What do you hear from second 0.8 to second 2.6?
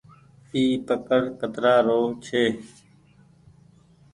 پڪڙ ڪترآ رو ڇي۔